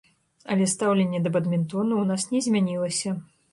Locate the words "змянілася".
2.49-3.17